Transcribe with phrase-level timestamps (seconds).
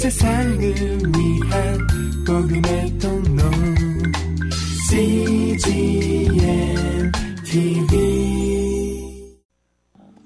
[0.00, 1.78] 세상을 위한
[2.26, 3.42] 복음의 통로
[4.88, 6.32] CGM
[7.44, 9.36] TV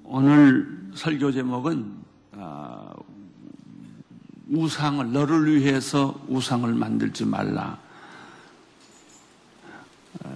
[0.05, 0.65] 오늘
[0.95, 1.93] 설교 제목은
[2.37, 2.93] 아,
[4.49, 7.77] 우상을 너를 위해서 우상을 만들지 말라.
[10.23, 10.29] 아,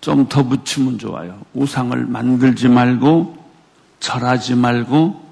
[0.00, 1.44] 좀더 붙이면 좋아요.
[1.54, 3.36] 우상을 만들지 말고
[3.98, 5.28] 절하지 말고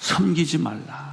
[0.00, 1.11] 섬기지 말라.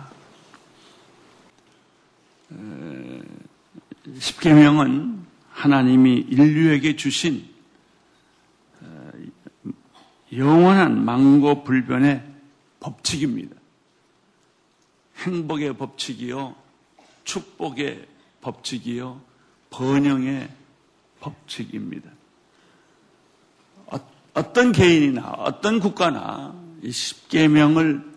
[4.17, 7.47] 십계명은 하나님이 인류에게 주신
[8.81, 9.11] 어,
[10.33, 12.23] 영원한 망고 불변의
[12.79, 13.55] 법칙입니다.
[15.17, 16.55] 행복의 법칙이요,
[17.25, 18.07] 축복의
[18.41, 19.21] 법칙이요,
[19.69, 20.49] 번영의
[21.19, 22.09] 법칙입니다.
[23.87, 28.09] 어, 떤 개인이나 어떤 국가나 이 십계명을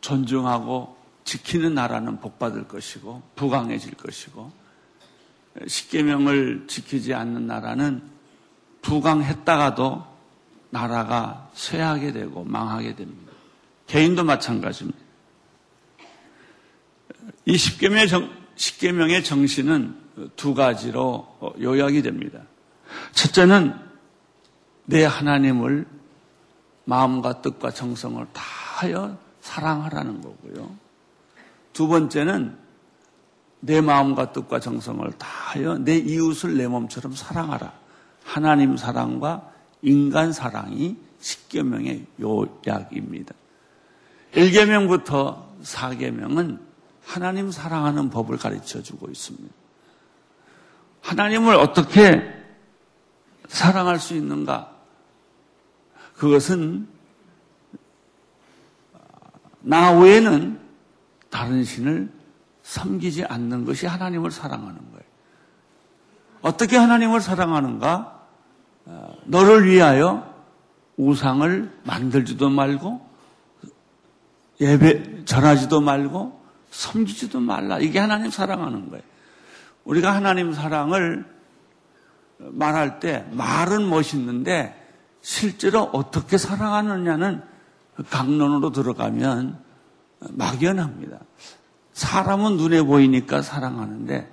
[0.00, 4.65] 존중하고 지키는 나라는 복받을 것이고 부강해질 것이고
[5.66, 8.02] 십계명을 지키지 않는 나라는
[8.82, 10.04] 부강했다가도
[10.70, 13.32] 나라가 쇠하게 되고 망하게 됩니다.
[13.86, 14.98] 개인도 마찬가지입니다.
[17.44, 19.96] 이 십계명의, 정, 십계명의 정신은
[20.36, 22.40] 두 가지로 요약이 됩니다.
[23.12, 23.74] 첫째는
[24.84, 25.86] 내 하나님을
[26.84, 30.76] 마음과 뜻과 정성을 다하여 사랑하라는 거고요.
[31.72, 32.56] 두 번째는
[33.66, 37.72] 내 마음과 뜻과 정성을 다하여 내 이웃을 내 몸처럼 사랑하라.
[38.22, 39.50] 하나님 사랑과
[39.82, 43.34] 인간 사랑이 십계명의 요약입니다.
[44.34, 46.60] 1계명부터 4계명은
[47.04, 49.52] 하나님 사랑하는 법을 가르쳐 주고 있습니다.
[51.02, 52.22] 하나님을 어떻게
[53.48, 54.72] 사랑할 수 있는가?
[56.14, 56.88] 그것은
[59.60, 60.60] 나 외에는
[61.30, 62.16] 다른 신을
[62.66, 65.04] 섬기지 않는 것이 하나님을 사랑하는 거예요.
[66.42, 68.26] 어떻게 하나님을 사랑하는가?
[68.86, 70.34] 어, 너를 위하여
[70.96, 73.08] 우상을 만들지도 말고
[74.60, 76.40] 예배 전하지도 말고
[76.70, 77.78] 섬기지도 말라.
[77.78, 79.02] 이게 하나님 사랑하는 거예요.
[79.84, 81.24] 우리가 하나님 사랑을
[82.38, 84.74] 말할 때 말은 멋있는데
[85.20, 87.42] 실제로 어떻게 사랑하느냐는
[88.10, 89.62] 강론으로 들어가면
[90.30, 91.20] 막연합니다.
[91.96, 94.30] 사람은 눈에 보이니까 사랑하는데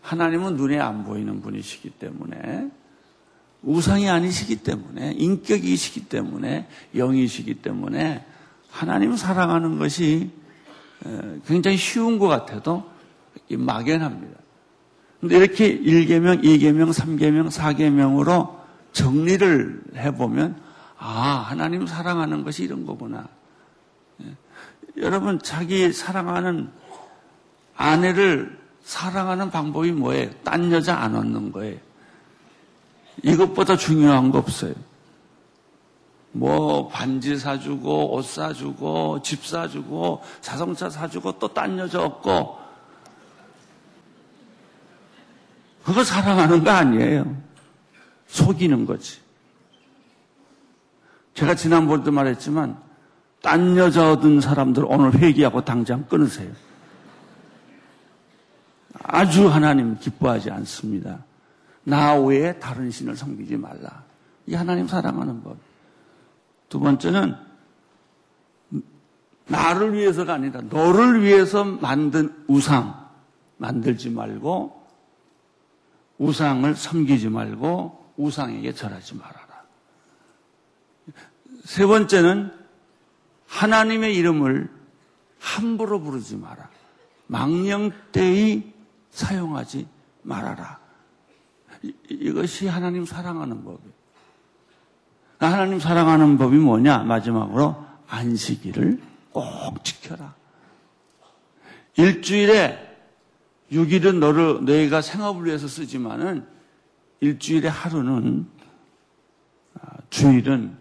[0.00, 2.70] 하나님은 눈에 안 보이는 분이시기 때문에
[3.62, 8.24] 우상이 아니시기 때문에 인격이시기 때문에 영이시기 때문에
[8.70, 10.30] 하나님 사랑하는 것이
[11.48, 12.88] 굉장히 쉬운 것 같아도
[13.50, 14.38] 막연합니다.
[15.20, 18.56] 근데 이렇게 1계명, 2계명, 3계명, 4계명으로
[18.92, 20.60] 정리를 해보면
[20.96, 23.28] 아, 하나님 사랑하는 것이 이런 거구나.
[24.98, 26.70] 여러분, 자기 사랑하는
[27.80, 30.30] 아내를 사랑하는 방법이 뭐예요?
[30.44, 31.78] 딴 여자 안 얻는 거예요.
[33.22, 34.74] 이것보다 중요한 거 없어요.
[36.32, 42.58] 뭐 반지 사주고 옷 사주고 집 사주고 자동차 사주고 또 딴 여자 얻고
[45.82, 47.34] 그거 사랑하는 거 아니에요.
[48.26, 49.20] 속이는 거지.
[51.32, 52.78] 제가 지난번에도 말했지만
[53.40, 56.52] 딴 여자 얻은 사람들 오늘 회개하고 당장 끊으세요.
[59.02, 61.24] 아주 하나님 기뻐하지 않습니다.
[61.84, 64.04] 나 외에 다른 신을 섬기지 말라.
[64.46, 65.56] 이 하나님 사랑하는 법.
[66.68, 67.34] 두 번째는
[69.46, 73.08] 나를 위해서가 아니라 너를 위해서 만든 우상
[73.56, 74.80] 만들지 말고
[76.18, 79.64] 우상을 섬기지 말고 우상에게 절하지 말아라.
[81.64, 82.52] 세 번째는
[83.46, 84.70] 하나님의 이름을
[85.38, 86.68] 함부로 부르지 마라.
[87.26, 88.79] 망령되이
[89.10, 89.86] 사용하지
[90.22, 90.78] 말아라.
[92.08, 93.92] 이것이 하나님 사랑하는 법이에요.
[95.38, 96.98] 하나님 사랑하는 법이 뭐냐?
[97.04, 99.00] 마지막으로 안식일을
[99.32, 100.34] 꼭 지켜라.
[101.96, 102.90] 일주일에
[103.72, 106.46] 6일은 너를, 너희가 생업을 위해서 쓰지만은
[107.20, 108.48] 일주일에 하루는,
[109.80, 110.76] 아, 주일은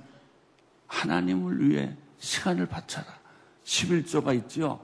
[0.87, 3.05] 하나님을 위해 시간을 바쳐라.
[3.63, 4.79] 11조가 있죠.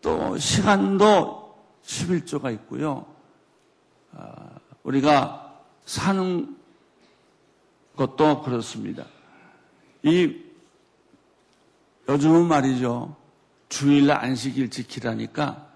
[0.00, 1.39] 또 시간도
[1.84, 3.06] 11조가 있고요.
[4.12, 6.56] 아, 우리가 사는
[7.96, 9.04] 것도 그렇습니다.
[10.02, 10.36] 이
[12.08, 13.16] 요즘은 말이죠.
[13.68, 15.68] 주일 안식일 지키라니까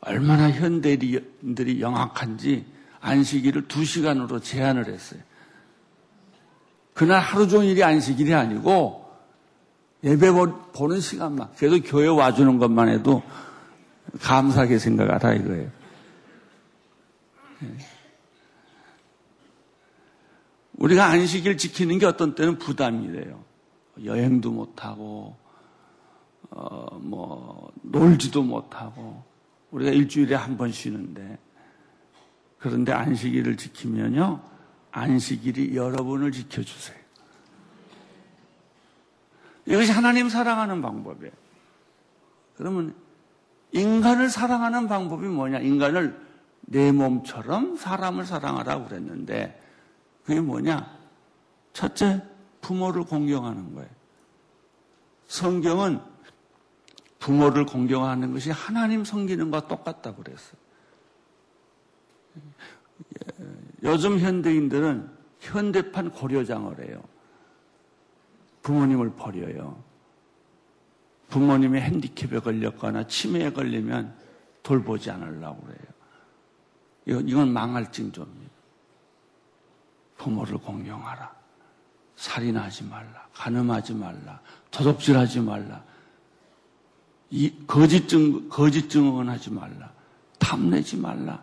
[0.00, 2.66] 얼마나 현대인들이 영악한지
[3.00, 5.20] 안식일을 두 시간으로 제한을 했어요.
[6.94, 9.08] 그날 하루 종일이 안식일이 아니고
[10.04, 10.30] 예배
[10.72, 11.50] 보는 시간만.
[11.56, 13.22] 그래도 교회 와주는 것만 해도
[14.20, 15.70] 감사하게 생각하라 이거예요.
[17.62, 17.76] 예.
[20.74, 23.44] 우리가 안식일 지키는 게 어떤 때는 부담이 돼요.
[24.04, 25.36] 여행도 못하고,
[26.50, 29.24] 어, 뭐, 놀지도 못하고,
[29.72, 31.36] 우리가 일주일에 한 번 쉬는데,
[32.58, 34.40] 그런데 안식일을 지키면요,
[34.92, 36.96] 안식일이 여러분을 지켜주세요.
[39.66, 41.32] 이것이 하나님 사랑하는 방법이에요.
[42.56, 42.94] 그러면
[43.72, 45.58] 인간을 사랑하는 방법이 뭐냐?
[45.60, 46.18] 인간을
[46.62, 49.60] 내 몸처럼 사람을 사랑하라고 그랬는데
[50.24, 50.98] 그게 뭐냐?
[51.72, 52.22] 첫째,
[52.60, 53.88] 부모를 공경하는 거예요.
[55.26, 56.00] 성경은
[57.18, 60.58] 부모를 공경하는 것이 하나님 섬기는 것과 똑같다고 그랬어요.
[63.82, 65.10] 요즘 현대인들은
[65.40, 67.02] 현대판 고려장을 해요.
[68.62, 69.82] 부모님을 버려요.
[71.30, 74.14] 부모님의 핸디캡에 걸렸거나 치매에 걸리면
[74.62, 77.20] 돌보지 않으려고 그래요.
[77.26, 78.52] 이건 망할 징조입니다.
[80.16, 81.30] 부모를 공경하라.
[82.16, 83.26] 살인하지 말라.
[83.32, 84.40] 가늠하지 말라.
[84.70, 85.82] 도둑질하지 말라.
[87.30, 89.90] 이 거짓 증 거짓 증언하지 말라.
[90.38, 91.42] 탐내지 말라.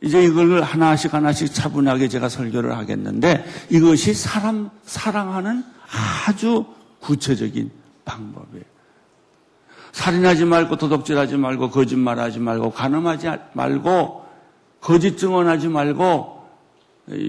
[0.00, 5.64] 이제 이걸 하나씩 하나씩 차분하게 제가 설교를 하겠는데 이것이 사람 사랑하는
[6.26, 6.66] 아주
[6.98, 7.70] 구체적인
[8.04, 8.64] 방법이에요.
[9.92, 14.26] 살인하지 말고 도둑질하지 말고 거짓말하지 말고 가늠하지 말고
[14.80, 16.42] 거짓 증언하지 말고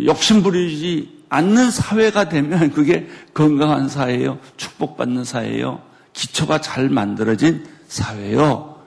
[0.05, 4.39] 욕심 부리지 않는 사회가 되면 그게 건강한 사회예요.
[4.57, 5.81] 축복받는 사회예요.
[6.13, 8.79] 기초가 잘 만들어진 사회요.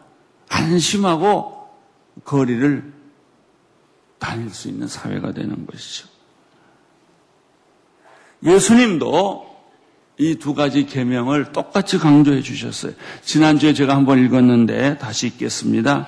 [0.48, 1.68] 안심하고
[2.24, 2.92] 거리를
[4.18, 6.08] 다닐 수 있는 사회가 되는 것이죠.
[8.44, 9.55] 예수님도
[10.18, 12.92] 이 두 가지 계명을 똑같이 강조해 주셨어요.
[13.22, 16.06] 지난주에 제가 한번 읽었는데 다시 읽겠습니다.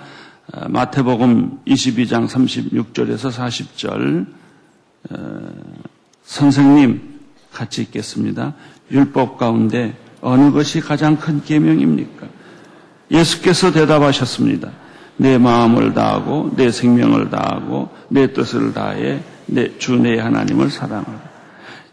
[0.53, 4.27] 어, 마태복음 22장 36절에서 40절
[5.11, 5.49] 어,
[6.25, 7.19] 선생님
[7.53, 8.55] 같이 읽겠습니다.
[8.91, 12.27] 율법 가운데 어느 것이 가장 큰 계명입니까?
[13.11, 14.71] 예수께서 대답하셨습니다.
[15.19, 21.28] 내 마음을 다하고 내 생명을 다하고 내 뜻을 다해 내 주 내 하나님을 사랑하라.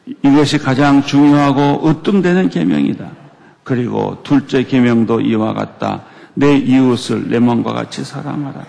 [0.05, 3.11] 이것이 가장 중요하고 으뜸되는 계명이다.
[3.63, 6.03] 그리고 둘째 계명도 이와 같다.
[6.35, 8.65] 내 이웃을 내 마음과 같이 사랑하라.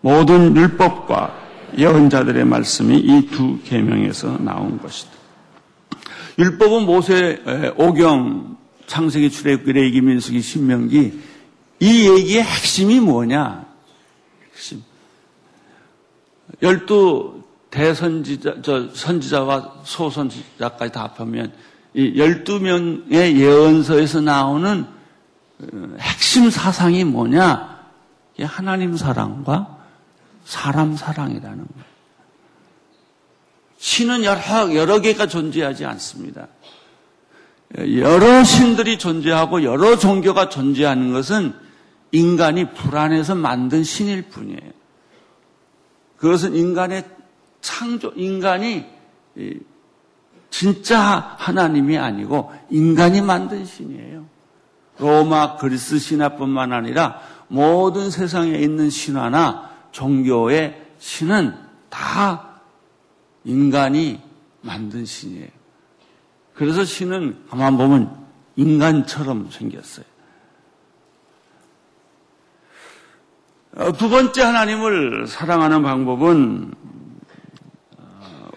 [0.00, 1.40] 모든 율법과
[1.76, 5.10] 예언자들의 말씀이 이 두 계명에서 나온 것이다.
[6.38, 7.42] 율법은 모세
[7.76, 11.20] 오경 창세기 출애굽기 레이기 민수기 신명기
[11.80, 13.66] 이 얘기의 핵심이 뭐냐?
[14.54, 14.82] 핵심.
[16.62, 17.41] 열두
[17.72, 21.52] 대선지자, 저 선지자와 소선지자까지 다 합하면
[21.94, 24.84] 이 열두 명의 예언서에서 나오는
[25.58, 27.72] 어, 핵심 사상이 뭐냐?
[28.42, 29.78] 하나님 사랑과
[30.44, 31.92] 사람 사랑이라는 거예요.
[33.78, 36.48] 신은 여러, 여러 개가 존재하지 않습니다.
[37.78, 41.54] 여러 신들이 존재하고 여러 종교가 존재하는 것은
[42.10, 44.72] 인간이 불안해서 만든 신일 뿐이에요.
[46.18, 47.04] 그것은 인간의
[47.62, 48.84] 창조, 인간이
[50.50, 54.26] 진짜 하나님이 아니고 인간이 만든 신이에요.
[54.98, 61.54] 로마 그리스 신화뿐만 아니라 모든 세상에 있는 신화나 종교의 신은
[61.88, 62.60] 다
[63.44, 64.20] 인간이
[64.60, 65.48] 만든 신이에요.
[66.54, 68.22] 그래서 신은 가만 보면
[68.56, 70.04] 인간처럼 생겼어요.
[73.74, 76.91] 어, 두 번째 하나님을 사랑하는 방법은 어,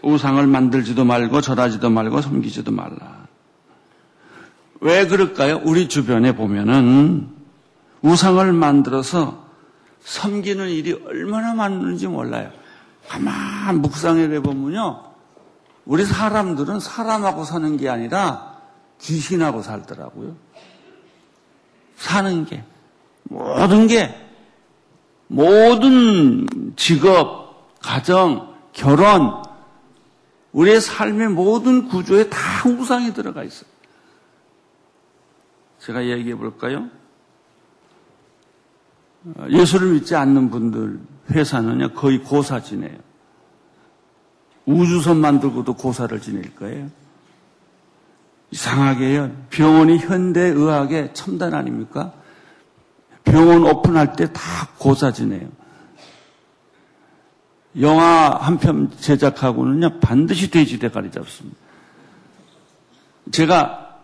[0.06, 3.26] 우상을 만들지도 말고 절하지도 말고 섬기지도 말라.
[4.80, 5.62] 왜 그럴까요?
[5.64, 7.28] 우리 주변에 보면은
[8.04, 9.44] 우상을 만들어서
[10.02, 12.52] 섬기는 일이 얼마나 많은지 몰라요.
[13.08, 15.04] 가만 묵상해 보면요.
[15.86, 18.58] 우리 사람들은 사람하고 사는 게 아니라
[19.02, 20.36] 귀신하고 살더라고요.
[21.98, 22.64] 사는 게.
[23.24, 24.16] 모든 게
[25.28, 26.46] 모든
[26.76, 29.45] 직업, 가정, 결혼,
[30.56, 33.70] 우리의 삶의 모든 구조에 다 우상이 들어가 있어요.
[35.80, 36.90] 제가 얘기해 볼까요?
[39.50, 41.00] 예수를 믿지 않는 분들
[41.32, 42.98] 회사는요 거의 고사 지내요.
[44.66, 46.90] 우주선 만들고도 고사를 지낼 거예요.
[48.52, 49.36] 이상하게요.
[49.50, 52.14] 병원이 현대의학의 첨단 아닙니까?
[53.26, 54.42] 병원 오픈할 때 다
[54.78, 55.50] 고사지네요.
[57.82, 61.58] 영화 한 편 제작하고는요, 반드시 돼지 대가리 잡습니다.
[63.32, 63.96] 제가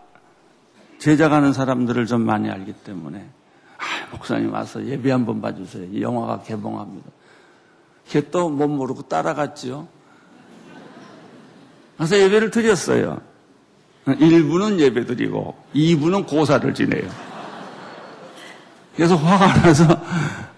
[0.98, 3.26] 제작하는 사람들을 좀 많이 알기 때문에,
[3.78, 5.84] 아, 목사님 와서 예배 한번 봐주세요.
[5.92, 7.10] 이 영화가 개봉합니다.
[8.08, 9.88] 걔 또 못 모르고 따라갔지요.
[11.96, 13.20] 그래서 예배를 드렸어요.
[14.06, 17.08] 1부는 예배 드리고 2부는 고사를 지내요.
[18.96, 19.84] 그래서 화가 나서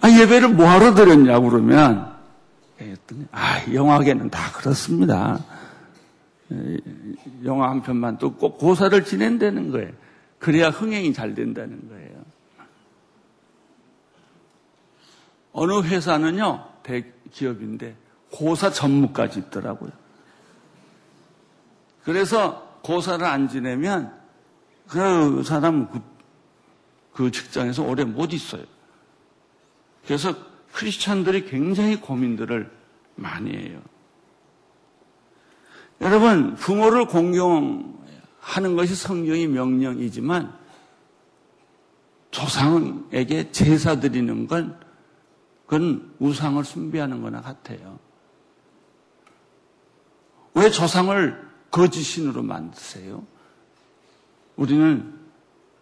[0.00, 2.13] 아, 예배를 뭐하러 드렸냐고 그러면
[2.80, 5.38] 했더니 아 영화계는 다 그렇습니다.
[7.44, 9.92] 영화 한 편만 또 꼭 고사를 지낸다는 거예요.
[10.38, 12.22] 그래야 흥행이 잘 된다는 거예요.
[15.52, 17.96] 어느 회사는요 대기업인데
[18.30, 19.90] 고사 전무까지 있더라고요.
[22.02, 24.12] 그래서 고사를 안 지내면
[24.88, 26.00] 그 사람 그,
[27.14, 28.64] 그 직장에서 오래 못 있어요.
[30.04, 30.34] 그래서
[30.74, 32.68] 크리스찬들이 굉장히 고민들을
[33.14, 33.80] 많이 해요.
[36.00, 40.52] 여러분, 부모를 공경하는 것이 성경의 명령이지만
[42.32, 44.78] 조상에게 제사 드리는 건
[45.66, 48.00] 그건 우상을 숭배하는 거나 같아요.
[50.54, 53.24] 왜 조상을 거짓신으로 만드세요?
[54.56, 55.14] 우리는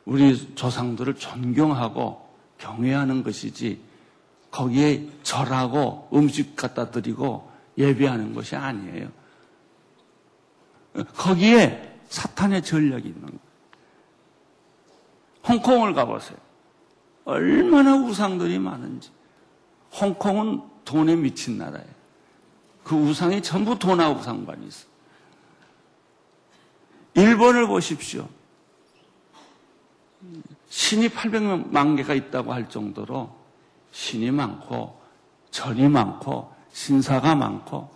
[0.04, 3.91] 우리 조상들을 존경하고 경외하는 것이지
[4.52, 9.09] 거기에 절하고 음식 갖다 드리고 예배하는 것이 아니에요.
[11.16, 13.38] 거기에 사탄의 전략이 있는 거예요.
[15.49, 16.38] 홍콩을 가보세요.
[17.25, 19.11] 얼마나 우상들이 많은지.
[19.99, 21.88] 홍콩은 돈에 미친 나라예요.
[22.85, 24.87] 그 우상이 전부 돈하고 상관이 있어.
[27.14, 28.28] 일본을 보십시오.
[30.68, 33.41] 신이 800만 개가 있다고 할 정도로
[33.92, 35.00] 신이 많고
[35.50, 37.90] 절이 많고 신사가 많고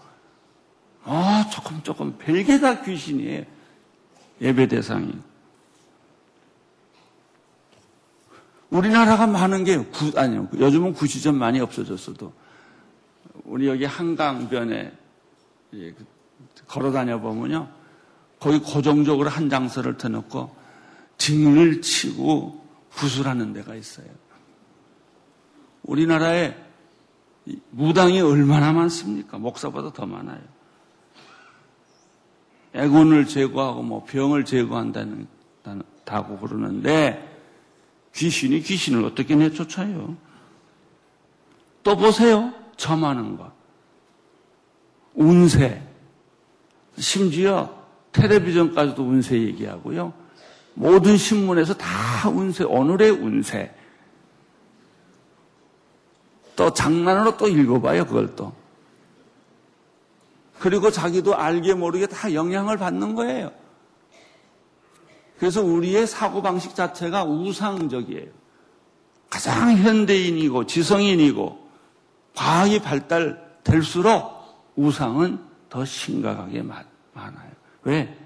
[1.05, 3.45] 아 조금 조금 별게 다 귀신이에요.
[4.41, 5.13] 예배 대상이.
[8.69, 12.33] 우리나라가 많은 게 구, 아니요 요즘은 구시점 많이 없어졌어도
[13.45, 14.93] 우리 여기 한강변에
[15.71, 15.95] 그
[16.67, 17.69] 걸어 다녀 보면요
[18.41, 20.55] 거기 고정적으로 한 장소를 터놓고
[21.17, 24.07] 징을 치고 구슬하는 데가 있어요.
[25.87, 26.55] 우리나라에
[27.71, 29.39] 무당이 얼마나 많습니까?
[29.39, 30.41] 목사보다 더 많아요.
[32.75, 35.27] 애군을 제거하고 뭐 병을 제거한다는
[36.05, 37.35] 다고 그러는데
[38.15, 40.17] 귀신이 귀신을 어떻게 내쫓아요?
[41.83, 42.53] 또 보세요.
[42.77, 43.53] 점하는 것.
[45.15, 45.83] 운세.
[46.99, 47.75] 심지어
[48.13, 50.13] 텔레비전까지도 운세 얘기하고요.
[50.75, 53.75] 모든 신문에서 다 운세, 오늘의 운세.
[56.57, 58.53] 또 장난으로 또 읽어봐요, 그걸 또.
[60.59, 63.53] 그리고 자기도 알게 모르게 다 영향을 받는 거예요.
[65.39, 68.31] 그래서 우리의 사고방식 자체가 우상적이에요.
[69.29, 71.67] 가장 현대인이고 지성인이고
[72.35, 74.35] 과학이 발달될수록
[74.77, 77.51] 우상은 더 심각하게 많아요.
[77.83, 78.17] 왜?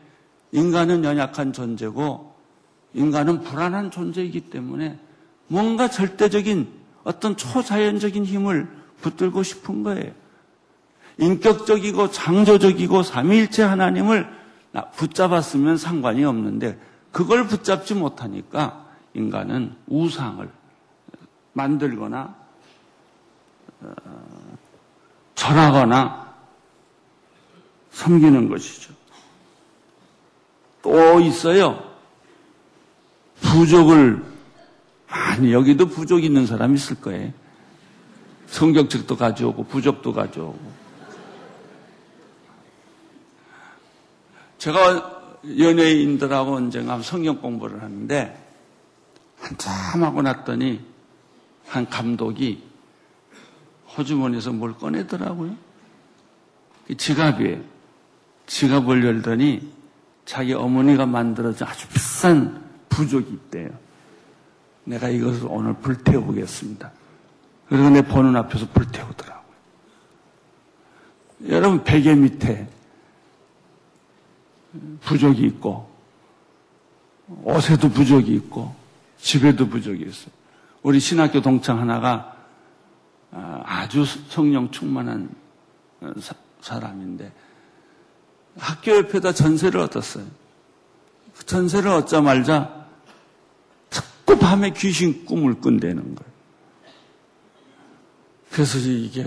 [0.52, 2.32] 인간은 연약한 존재고
[2.94, 4.98] 인간은 불안한 존재이기 때문에
[5.48, 8.68] 뭔가 절대적인 어떤 초자연적인 힘을
[9.00, 10.12] 붙들고 싶은 거예요.
[11.18, 14.28] 인격적이고 창조적이고 삼위일체 하나님을
[14.96, 16.78] 붙잡았으면 상관이 없는데
[17.12, 20.48] 그걸 붙잡지 못하니까 인간은 우상을
[21.52, 22.34] 만들거나
[23.82, 23.94] 어,
[25.34, 26.32] 절하거나
[27.90, 28.92] 섬기는 것이죠.
[30.82, 31.82] 또 있어요.
[33.40, 34.29] 부족을
[35.10, 37.32] 아니 여기도 부족 있는 사람 있을 거예요.
[38.46, 40.80] 성경책도 가져오고 부족도 가져오고.
[44.58, 45.20] 제가
[45.58, 48.46] 연예인들하고 언젠가 성경 공부를 하는데
[49.40, 50.80] 한참 하고 났더니
[51.66, 52.62] 한 감독이
[53.96, 55.56] 호주머니에서 뭘 꺼내더라고요.
[56.96, 57.60] 지갑이에요.
[58.46, 59.72] 지갑을 열더니
[60.24, 63.70] 자기 어머니가 만들어준 아주 비싼 부족이 있대요.
[64.84, 66.90] 내가 이것을 오늘 불태워보겠습니다.
[67.68, 69.44] 그리고 내 보는 앞에서 불태우더라고요.
[71.48, 72.68] 여러분 베개 밑에
[75.02, 75.90] 부족이 있고
[77.44, 78.74] 옷에도 부족이 있고
[79.18, 80.32] 집에도 부족이 있어요.
[80.82, 82.36] 우리 신학교 동창 하나가
[83.32, 85.30] 아, 아주 성령 충만한
[86.60, 87.32] 사람인데
[88.58, 90.24] 학교 옆에다 전세를 얻었어요.
[91.36, 92.79] 그 전세를 얻자말자
[94.30, 96.30] 자꾸 밤에 귀신 꿈을 꾼다는 거예요.
[98.52, 99.24] 그래서 이게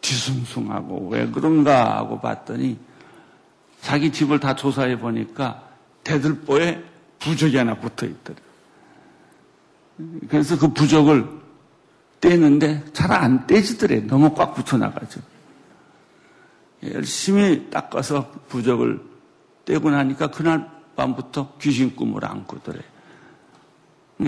[0.00, 2.78] 뒤숭숭하고 왜 그런가 하고 봤더니
[3.80, 5.68] 자기 집을 다 조사해 보니까
[6.02, 6.82] 대들보에
[7.20, 8.38] 부적이 하나 붙어 있더라.
[10.28, 11.28] 그래서 그 부적을
[12.20, 14.00] 떼는데 잘 안 떼지더래.
[14.00, 15.20] 너무 꽉 붙어 나가죠.
[16.82, 19.00] 열심히 닦아서 부적을
[19.64, 22.80] 떼고 나니까 그날 밤부터 귀신 꿈을 안 꾸더래.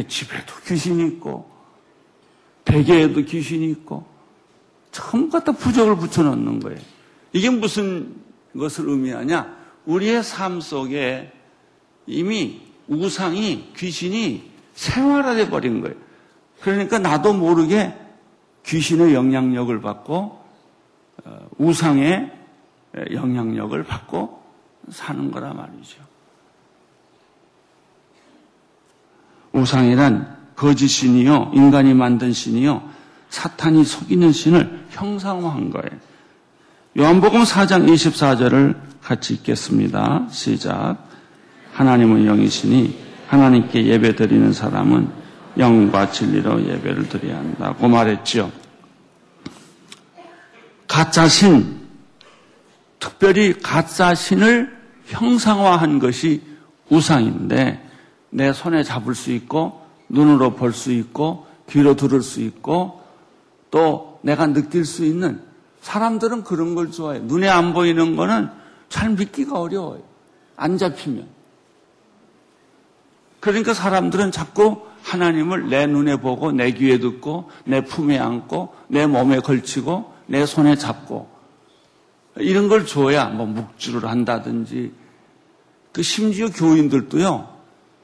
[0.09, 1.51] 집에도 귀신이 있고,
[2.65, 4.07] 베개에도 귀신이 있고,
[4.93, 6.79] 전부 갖다 부적을 붙여놓는 거예요.
[7.33, 8.15] 이게 무슨
[8.57, 9.57] 것을 의미하냐?
[9.87, 11.33] 우리의 삶 속에
[12.07, 15.97] 이미 우상이, 귀신이 생활화돼 버린 거예요.
[16.61, 17.95] 그러니까 나도 모르게
[18.67, 20.41] 귀신의 영향력을 받고,
[21.25, 22.33] 어, 우상의
[23.13, 24.43] 영향력을 받고
[24.91, 26.10] 사는 거라 말이죠.
[29.53, 32.83] 우상이란 거짓 신이요, 인간이 만든 신이요,
[33.31, 35.91] 사탄이 속이는 신을 형상화한 거예요.
[36.99, 40.27] 요한복음 4장 24절을 같이 읽겠습니다.
[40.31, 40.97] 시작.
[41.73, 45.09] 하나님은 영이시니 하나님께 예배 드리는 사람은
[45.59, 48.51] 영과 진리로 예배를 드려야 한다고 말했죠.
[50.89, 51.81] 가짜 신,
[52.99, 54.77] 특별히 가짜 신을
[55.07, 56.43] 형상화한 것이
[56.89, 57.90] 우상인데
[58.31, 63.01] 내 손에 잡을 수 있고 눈으로 볼 수 있고 귀로 들을 수 있고
[63.71, 65.43] 또 내가 느낄 수 있는
[65.81, 67.23] 사람들은 그런 걸 좋아해요.
[67.25, 68.51] 눈에 안 보이는 거는
[68.89, 70.03] 잘 믿기가 어려워요.
[70.57, 71.27] 안 잡히면.
[73.39, 79.41] 그러니까 사람들은 자꾸 하나님을 내 눈에 보고 내 귀에 듣고 내 품에 안고 내 몸에
[79.41, 81.29] 걸치고 내 손에 잡고
[82.37, 84.93] 이런 걸 줘야 뭐 묵주를 한다든지
[85.93, 87.50] 그 심지어 교인들도요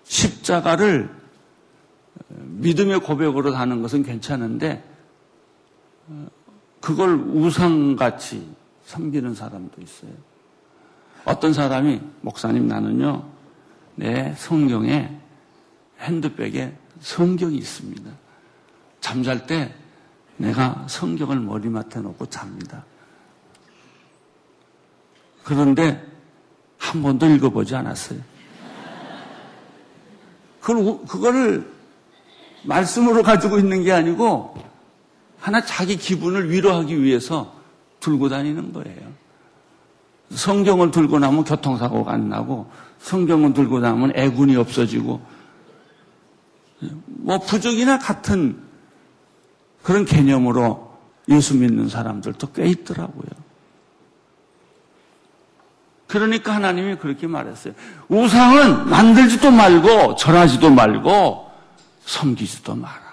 [0.07, 1.15] 십자가를
[2.29, 4.83] 믿음의 고백으로 하는 것은 괜찮은데
[6.81, 8.49] 그걸 우상같이
[8.85, 10.13] 섬기는 사람도 있어요.
[11.25, 13.29] 어떤 사람이 목사님 나는요
[13.97, 15.19] 내 성경에
[16.01, 18.11] 핸드백에 성경이 있습니다.
[19.01, 19.75] 잠잘 때
[20.37, 22.85] 내가 성경을 머리맡에 놓고 잡니다.
[25.43, 26.05] 그런데
[26.79, 28.36] 한 번도 읽어보지 않았어요.
[30.67, 31.71] 그걸, 그거를
[32.65, 34.57] 말씀으로 가지고 있는 게 아니고
[35.39, 37.55] 하나 자기 기분을 위로하기 위해서
[38.01, 39.13] 들고 다니는 거예요.
[40.31, 45.21] 성경을 들고 나면 교통사고가 안 나고 성경을 들고 나면 애군이 없어지고
[47.07, 48.61] 뭐 부적이나 같은
[49.85, 50.99] 그런 개념으로
[51.29, 53.46] 예수 믿는 사람들도 꽤 있더라고요.
[56.07, 57.75] 그러니까 하나님이 그렇게 말했어요.
[58.09, 61.51] 우상은 만들지도 말고 절하지도 말고
[62.05, 63.07] 섬기지도 마라.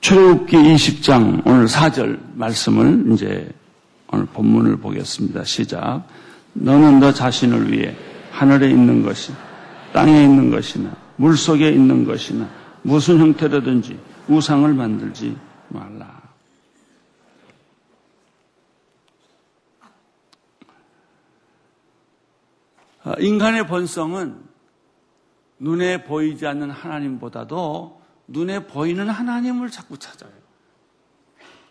[0.00, 3.50] 출애굽기 20장 오늘 4절 말씀을 이제
[4.10, 5.44] 오늘 본문을 보겠습니다.
[5.44, 6.04] 시작.
[6.54, 7.94] 너는 너 자신을 위해
[8.30, 9.32] 하늘에 있는 것이
[9.92, 12.48] 땅에 있는 것이나 물 속에 있는 것이나
[12.82, 15.36] 무슨 형태로든지 우상을 만들지
[15.68, 16.22] 말라.
[23.04, 24.46] 아, 인간의 본성은
[25.58, 30.30] 눈에 보이지 않는 하나님보다도 눈에 보이는 하나님을 자꾸 찾아요.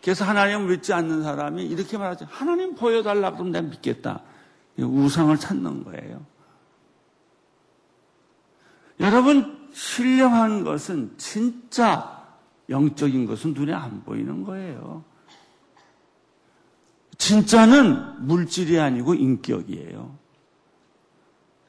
[0.02, 2.26] 그래서 하나님을 믿지 않는 사람이 이렇게 말하죠.
[2.28, 4.22] 하나님 보여달라 그러면 내가 믿겠다.
[4.78, 6.24] 우상을 찾는 거예요.
[9.00, 12.17] 여러분, 신령한 것은 진짜
[12.68, 15.04] 영적인 것은 눈에 안 보이는 거예요.
[17.16, 20.16] 진짜는 물질이 아니고 인격이에요.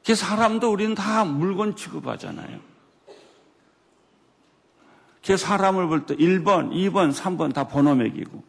[0.04, 2.60] 그 사람도 우리는 다 물건 취급하잖아요.
[5.24, 8.42] 그 사람을 볼 때 1번, 2번, 3번 다 번호 매기고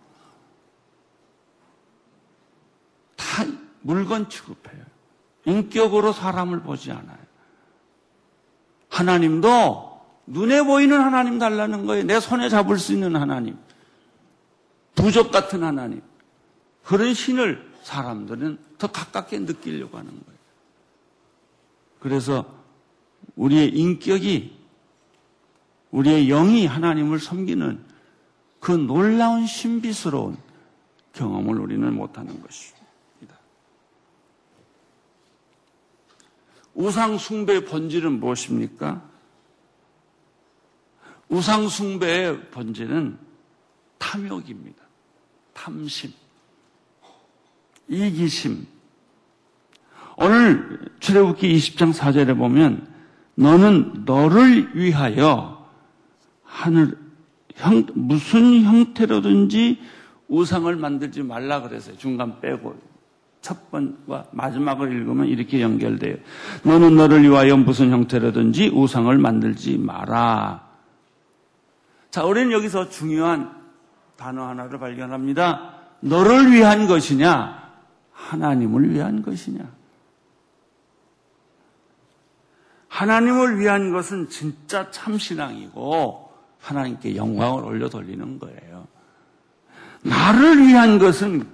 [3.16, 3.46] 다
[3.82, 4.84] 물건 취급해요.
[5.46, 7.18] 인격으로 사람을 보지 않아요.
[8.90, 9.91] 하나님도
[10.26, 12.04] 눈에 보이는 하나님 달라는 거예요.
[12.04, 13.58] 내 손에 잡을 수 있는 하나님.
[14.96, 16.02] 부적 같은 하나님.
[16.84, 20.40] 그런 신을 사람들은 더 가깝게 느끼려고 하는 거예요.
[22.00, 22.46] 그래서
[23.36, 24.58] 우리의 인격이,
[25.92, 27.84] 우리의 영이 하나님을 섬기는
[28.60, 30.38] 그 놀라운 신비스러운
[31.14, 32.82] 경험을 우리는 못하는 것입니다.
[36.74, 39.11] 우상 숭배의 본질은 무엇입니까?
[41.32, 43.18] 우상숭배의 본질은
[43.98, 44.84] 탐욕입니다.
[45.54, 46.12] 탐심,
[47.88, 48.68] 이기심.
[50.18, 52.88] 오늘 출애굽기 20장 4절에 보면
[53.36, 55.68] 너는 너를 위하여
[56.44, 56.98] 하늘
[57.56, 59.80] 형, 무슨 형태로든지
[60.28, 61.98] 우상을 만들지 말라 그랬어요.
[61.98, 62.92] 중간 빼고.
[63.42, 66.18] 첫 번과 마지막을 읽으면 이렇게 연결돼요.
[66.64, 70.71] 너는 너를 위하여 무슨 형태로든지 우상을 만들지 마라.
[72.12, 73.58] 자, 우리는 여기서 중요한
[74.18, 75.80] 단어 하나를 발견합니다.
[76.02, 77.72] 너를 위한 것이냐,
[78.12, 79.72] 하나님을 위한 것이냐.
[82.90, 88.88] 하나님을 위한 것은 진짜 참신앙이고 하나님께 영광을 올려 돌리는 거예요.
[90.04, 91.48] 나를 위한 것은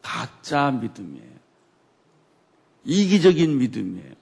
[0.00, 1.34] 가짜 믿음이에요.
[2.84, 4.12] 이기적인 믿음이에요.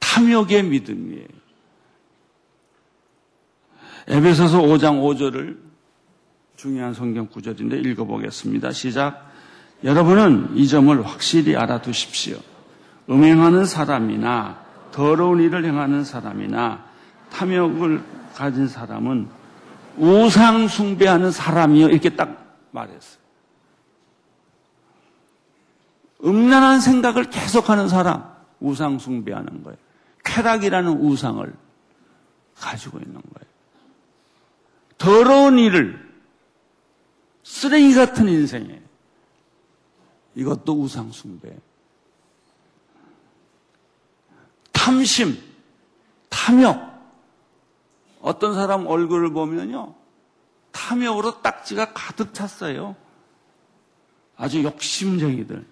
[0.00, 1.39] 탐욕의 믿음이에요.
[4.10, 5.56] 에베소서 5장 5절을
[6.56, 8.72] 중요한 성경 구절인데 읽어보겠습니다.
[8.72, 9.30] 시작.
[9.84, 12.36] 여러분은 이 점을 확실히 알아두십시오.
[13.08, 14.58] 음행하는 사람이나
[14.90, 16.84] 더러운 일을 행하는 사람이나
[17.30, 18.02] 탐욕을
[18.34, 19.28] 가진 사람은
[19.96, 23.20] 우상 숭배하는 사람이요 이렇게 딱 말했어요.
[26.24, 28.24] 음란한 생각을 계속하는 사람
[28.58, 29.78] 우상 숭배하는 거예요.
[30.24, 31.54] 쾌락이라는 우상을
[32.56, 33.49] 가지고 있는 거예요.
[35.00, 35.98] 더러운 일을
[37.42, 38.82] 쓰레기 같은 인생에
[40.34, 41.56] 이것도 우상 숭배.
[44.72, 45.38] 탐심,
[46.28, 46.78] 탐욕.
[48.20, 49.94] 어떤 사람 얼굴을 보면요.
[50.70, 52.94] 탐욕으로 딱지가 가득 찼어요.
[54.36, 55.66] 아주 욕심쟁이들.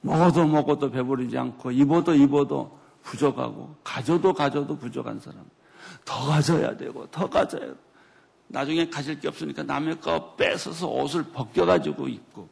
[0.00, 5.44] 먹어도 먹어도 배부르지 않고 입어도 입어도 부족하고 가져도 가져도 부족한 사람.
[6.06, 7.74] 더 가져야 되고 더 가져야.
[8.46, 12.48] 나중에 가질 게 없으니까 남의 거 뺏어서 옷을 벗겨가지고 입고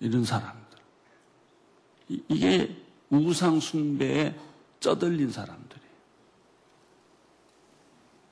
[0.00, 0.78] 이런 사람들.
[2.28, 2.74] 이게
[3.10, 4.34] 우상 숭배에
[4.80, 5.88] 쩌들린 사람들이에요.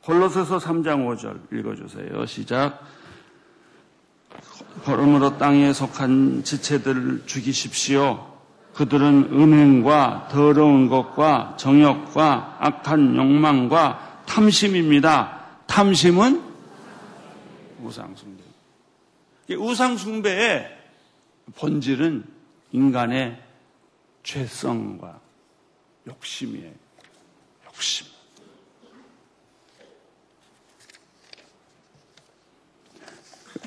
[0.06, 2.24] 홀로새서 3장 5절 읽어주세요.
[2.26, 2.80] 시작.
[4.84, 8.35] 걸음으로 땅에 속한 지체들을 죽이십시오.
[8.76, 15.64] 그들은 음행과 더러운 것과 정욕과 악한 욕망과 탐심입니다.
[15.66, 16.42] 탐심은
[17.82, 18.42] 우상숭배.
[19.56, 20.76] 우상숭배의
[21.54, 22.24] 본질은
[22.72, 23.40] 인간의
[24.22, 25.20] 죄성과
[26.06, 26.72] 욕심이에요.
[27.66, 28.06] 욕심.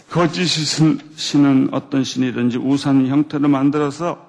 [0.07, 4.28] 거짓 신은 어떤 신이든지 우상 형태로 만들어서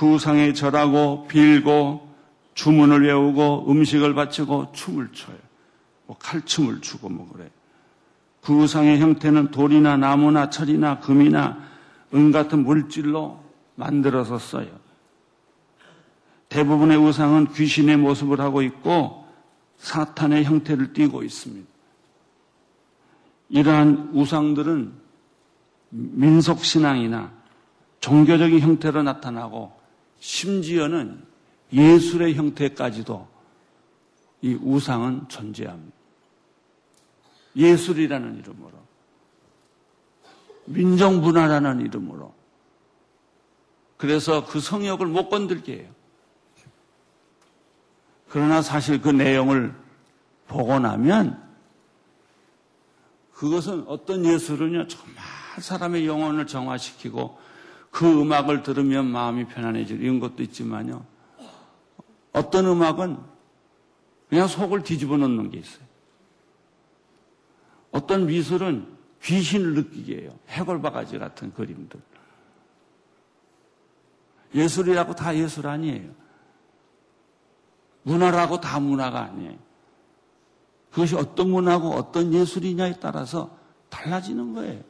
[0.00, 2.08] 그 우상에 절하고 빌고
[2.54, 5.36] 주문을 외우고 음식을 바치고 춤을 춰요.
[6.06, 7.50] 뭐 칼춤을 추고 뭐 그래.
[8.40, 11.58] 그 우상의 형태는 돌이나 나무나 철이나 금이나
[12.14, 14.70] 은 같은 물질로 만들어서 써요.
[16.48, 19.26] 대부분의 우상은 귀신의 모습을 하고 있고
[19.76, 21.68] 사탄의 형태를 띠고 있습니다.
[23.50, 24.94] 이러한 우상들은
[25.90, 27.32] 민속신앙이나
[28.00, 29.79] 종교적인 형태로 나타나고
[30.20, 31.26] 심지어는
[31.72, 33.28] 예술의 형태까지도
[34.42, 35.96] 이 우상은 존재합니다.
[37.56, 38.72] 예술이라는 이름으로,
[40.66, 42.32] 민정문화라는 이름으로.
[43.96, 45.90] 그래서 그 성역을 못 건들게 해요.
[48.28, 49.74] 그러나 사실 그 내용을
[50.46, 51.50] 보고 나면
[53.32, 55.24] 그것은 어떤 예술은요, 정말
[55.58, 57.38] 사람의 영혼을 정화시키고
[57.90, 61.04] 그 음악을 들으면 마음이 편안해지고 이런 것도 있지만요.
[62.32, 63.18] 어떤 음악은
[64.28, 65.84] 그냥 속을 뒤집어 놓는 게 있어요.
[67.90, 68.86] 어떤 미술은
[69.22, 70.38] 귀신을 느끼게 해요.
[70.48, 72.00] 해골바가지 같은 그림들.
[74.54, 76.10] 예술이라고 다 예술 아니에요.
[78.02, 79.58] 문화라고 다 문화가 아니에요.
[80.90, 83.56] 그것이 어떤 문화고 어떤 예술이냐에 따라서
[83.88, 84.82] 달라지는 거예요.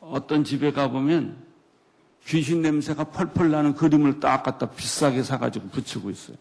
[0.00, 1.44] 어떤 집에 가보면
[2.26, 6.36] 귀신 냄새가 펄펄 나는 그림을 딱 갖다 비싸게 사가지고 붙이고 있어요.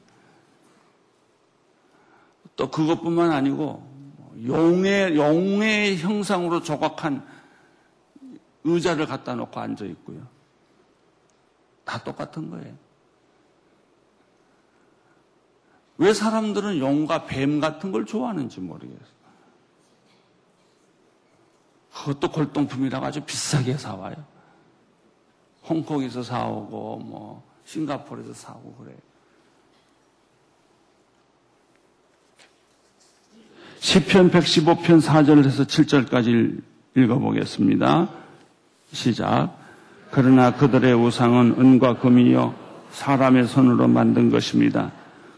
[2.56, 3.88] 또 그것뿐만 아니고
[4.46, 7.26] 용의, 용의 형상으로 조각한
[8.64, 10.28] 의자를 갖다 놓고 앉아 있고요.
[11.86, 12.76] 다 똑같은 거예요.
[15.98, 19.19] 왜 사람들은 용과 뱀 같은 걸 좋아하는지 모르겠어요.
[22.00, 24.16] 그것도 골동품이라고 아주 비싸게 사와요.
[25.68, 28.98] 홍콩에서 사오고, 뭐, 싱가포르에서 사오고 그래요.
[33.80, 36.62] 시편 115편 4절에서 7절까지
[36.96, 38.10] 읽어보겠습니다.
[38.92, 39.58] 시작.
[40.12, 42.56] 그러나 그들의 우상은 은과 금이요
[42.92, 44.92] 사람의 손으로 만든 것입니다.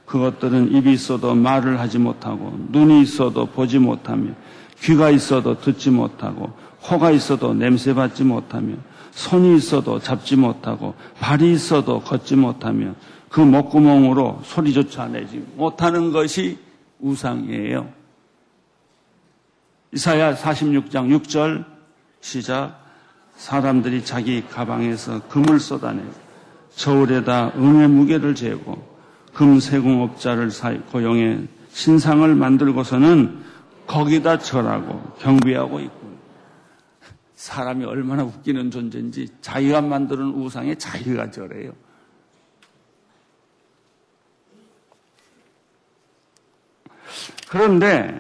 [0.06, 4.34] 그것들은 입이 있어도 말을 하지 못하고 눈이 있어도 보지 못하며
[4.82, 8.76] 귀가 있어도 듣지 못하고 코가 있어도 냄새 받지 못하며
[9.12, 12.96] 손이 있어도 잡지 못하고 발이 있어도 걷지 못하며
[13.30, 16.58] 그 목구멍으로 소리조차 내지 못하는 것이
[17.00, 17.90] 우상이에요.
[19.94, 21.66] 이사야 46장 6절
[22.22, 22.82] 시작
[23.36, 26.12] 사람들이 자기 가방에서 금을 쏟아내고
[26.76, 28.82] 저울에다 은의 무게를 재고
[29.34, 30.50] 금 세공업자를
[30.92, 31.42] 고용해
[31.72, 33.51] 신상을 만들고서는
[33.92, 36.12] 거기다 절하고 경비하고 있고
[37.36, 41.74] 사람이 얼마나 웃기는 존재인지 자기가 만드는 우상에 자기가 절해요.
[47.50, 48.18] 그런데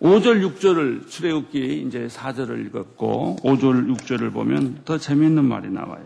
[0.00, 6.04] 5절, 6절을 출애굽기 이제 4절을 읽었고 5절, 6절을 보면 더 재미있는 말이 나와요.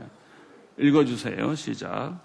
[0.79, 1.55] 읽어 주세요.
[1.55, 2.19] 시작.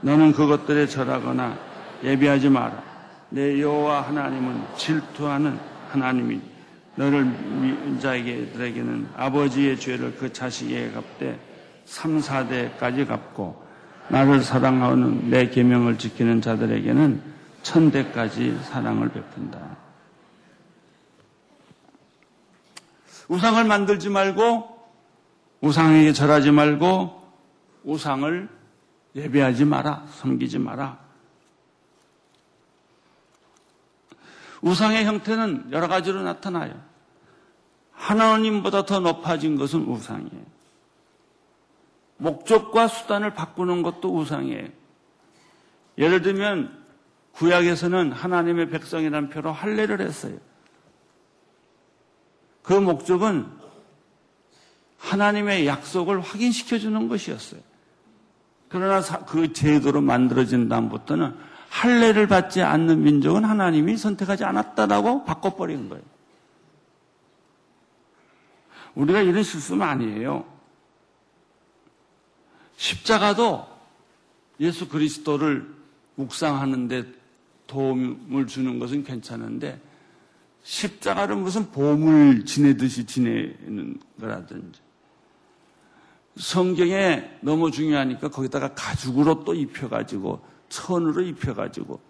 [0.00, 1.56] 너는 그것들에 절하거나
[2.02, 2.82] 예비하지 마라.
[3.30, 6.40] 내 여호와 하나님은 질투하는 하나님이
[6.96, 11.38] 너를 자에게는 아버지의 죄를 그 자식에게 갚되
[11.84, 13.64] 3, 4대까지 갚고
[14.08, 17.22] 나를 사랑하는 내 계명을 지키는 자들에게는
[17.62, 19.76] 천대까지 사랑을 베푼다.
[23.28, 24.76] 우상을 만들지 말고
[25.60, 27.22] 우상에게 절하지 말고
[27.84, 28.48] 우상을
[29.16, 30.04] 예배하지 마라.
[30.12, 31.05] 섬기지 마라.
[34.66, 36.74] 우상의 형태는 여러 가지로 나타나요.
[37.92, 40.44] 하나님보다 더 높아진 것은 우상이에요.
[42.16, 44.68] 목적과 수단을 바꾸는 것도 우상이에요.
[45.98, 46.84] 예를 들면
[47.32, 50.36] 구약에서는 하나님의 백성이라는 표로 할례를 했어요.
[52.62, 53.46] 그 목적은
[54.98, 57.60] 하나님의 약속을 확인시켜 주는 것이었어요.
[58.68, 61.36] 그러나 그 제도로 만들어진 다음부터는
[61.76, 66.02] 할례를 받지 않는 민족은 하나님이 선택하지 않았다라고 바꿔버린 거예요.
[68.94, 70.46] 우리가 이런 실수는 아니에요.
[72.76, 73.66] 십자가도
[74.60, 75.70] 예수 그리스도를
[76.14, 77.12] 묵상하는데
[77.66, 79.78] 도움을 주는 것은 괜찮은데
[80.62, 84.80] 십자가를 무슨 보물 지내듯이 지내는 거라든지
[86.36, 92.00] 성경에 너무 중요하니까 거기다가 가죽으로 또 입혀가지고 천으로 입혀가지고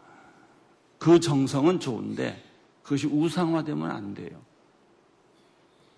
[0.99, 2.43] 그 정성은 좋은데
[2.83, 4.41] 그것이 우상화되면 안 돼요.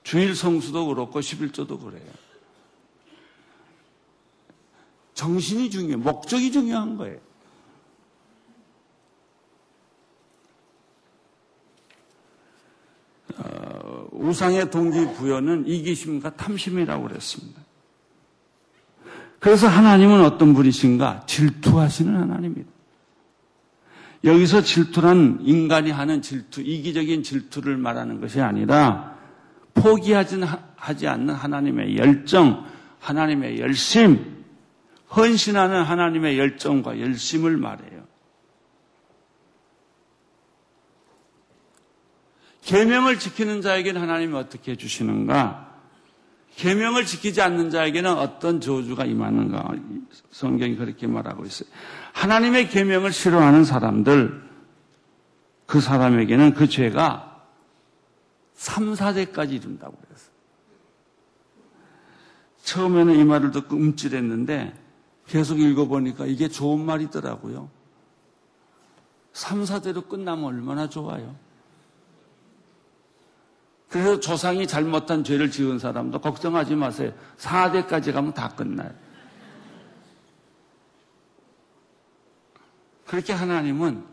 [0.02, 2.11] 주일 성수도 그렇고 11조도 그래요.
[5.14, 5.98] 정신이 중요해요.
[5.98, 7.18] 목적이 중요한 거예요.
[13.37, 17.67] 어, 우상의 동기부여는 이기심과 탐심이라고 그랬습니다.
[19.38, 21.27] 그래서 하나님은 어떤 분이신가?
[21.27, 22.70] 질투하시는 하나님입니다.
[24.24, 29.16] 여기서 질투란 인간이 하는 질투, 이기적인 질투를 말하는 것이 아니라
[29.74, 30.40] 포기하지
[30.74, 32.64] 하지 않는 하나님의 열정,
[32.98, 34.44] 하나님의 열심,
[35.14, 37.98] 헌신하는 하나님의 열정과 열심을 말해요.
[42.62, 45.67] 계명을 지키는 자에게는 하나님이 어떻게 해주시는가?
[46.58, 49.74] 계명을 지키지 않는 자에게는 어떤 저주가 임하는가?
[50.32, 51.68] 성경이 그렇게 말하고 있어요.
[52.12, 54.42] 하나님의 계명을 싫어하는 사람들,
[55.66, 57.44] 그 사람에게는 그 죄가
[58.54, 60.32] 3, 4대까지 이른다고 그랬어요.
[62.64, 64.74] 처음에는 이 말을 듣고 움찔했는데
[65.28, 67.70] 계속 읽어보니까 이게 좋은 말이더라고요.
[69.32, 71.36] 3, 4대로 끝나면 얼마나 좋아요.
[73.88, 77.12] 그래서 조상이 잘못한 죄를 지은 사람도 걱정하지 마세요.
[77.38, 78.90] 4대까지 가면 다 끝나요.
[83.07, 84.05] 그렇게 하나님은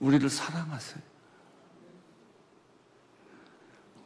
[0.00, 1.02] 우리를 사랑하세요.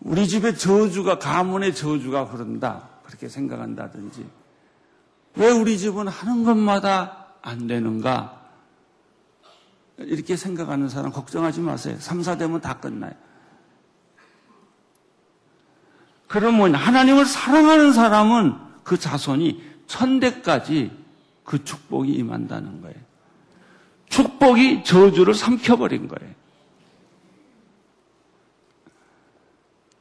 [0.02, 2.88] 우리 집에 저주가, 가문의 저주가 흐른다.
[3.04, 4.26] 그렇게 생각한다든지.
[5.34, 8.40] 왜 우리 집은 하는 것마다 안 되는가?
[9.98, 11.96] 이렇게 생각하는 사람 걱정하지 마세요.
[11.98, 13.12] 3, 4대면 다 끝나요.
[16.30, 20.92] 그러면 하나님을 사랑하는 사람은 그 자손이 천대까지
[21.42, 22.94] 그 축복이 임한다는 거예요.
[24.08, 26.32] 축복이 저주를 삼켜버린 거예요.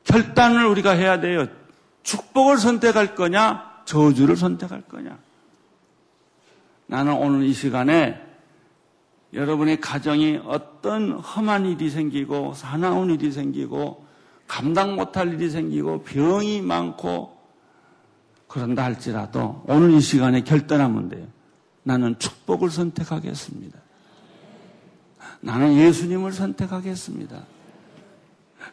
[0.04, 1.48] 결단을 우리가 해야 돼요.
[2.04, 5.18] 축복을 선택할 거냐, 저주를 선택할 거냐.
[6.86, 8.24] 나는 오늘 이 시간에
[9.34, 14.09] 여러분의 가정이 어떤 험한 일이 생기고 사나운 일이 생기고
[14.50, 17.38] 감당 못할 일이 생기고 병이 많고
[18.48, 21.28] 그런다 할지라도 오늘 이 시간에 결단하면 돼요.
[21.84, 23.80] 나는 축복을 선택하겠습니다.
[25.42, 27.44] 나는 예수님을 선택하겠습니다.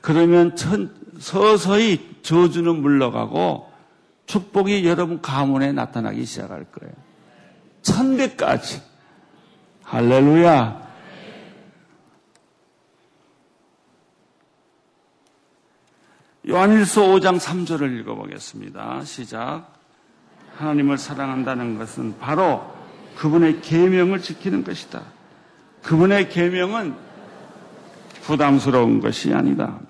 [0.00, 3.70] 그러면 천, 서서히 저주는 물러가고
[4.24, 6.94] 축복이 여러분 가문에 나타나기 시작할 거예요.
[7.82, 8.80] 천대까지.
[9.82, 10.86] 할렐루야.
[16.48, 19.02] 요한일서 5장 3절을 읽어보겠습니다.
[19.04, 19.72] 시작.
[20.56, 22.72] 하나님을 사랑한다는 것은 바로
[23.16, 25.02] 그분의 계명을 지키는 것이다.
[25.82, 26.94] 그분의 계명은
[28.22, 29.80] 부담스러운 것이 아니다.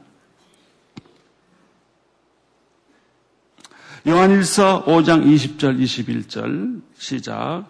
[4.06, 7.64] 요한일서 5장 20절 21절 시작.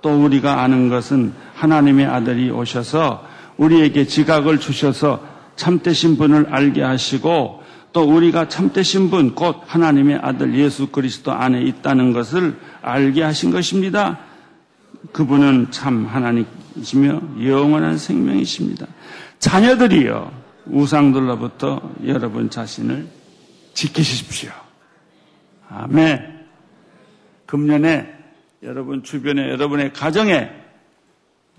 [0.00, 8.02] 또 우리가 아는 것은 하나님의 아들이 오셔서 우리에게 지각을 주셔서 참되신 분을 알게 하시고 또
[8.02, 14.18] 우리가 참되신 분, 곧 하나님의 아들 예수 그리스도 안에 있다는 것을 알게 하신 것입니다.
[15.12, 18.86] 그분은 참 하나님이시며 영원한 생명이십니다.
[19.38, 20.32] 자녀들이여
[20.66, 23.08] 우상들로부터 여러분 자신을
[23.74, 24.50] 지키십시오.
[25.70, 26.46] 아멘.
[27.46, 28.14] 금년에
[28.62, 30.50] 여러분 주변에 여러분의 가정에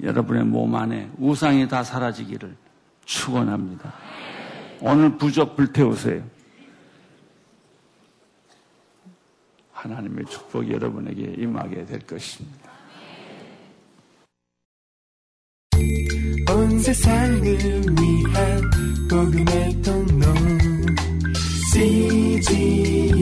[0.01, 2.55] 여러분의 몸 안에 우상이 다 사라지기를
[3.05, 3.93] 축원합니다.
[4.81, 6.23] 오늘 부적 불태우세요.
[9.73, 12.69] 하나님의 축복이 여러분에게 임하게 될 것입니다.
[16.51, 18.69] 온 세상을 위한
[19.09, 20.25] 복음의 통로
[21.71, 23.15] CGM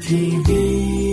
[0.00, 1.11] TV